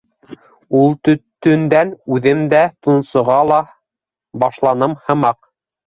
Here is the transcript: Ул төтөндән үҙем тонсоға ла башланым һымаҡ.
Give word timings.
Ул 0.79 0.89
төтөндән 1.07 1.93
үҙем 2.17 2.43
тонсоға 2.57 3.39
ла 3.53 3.63
башланым 4.47 5.03
һымаҡ. 5.09 5.45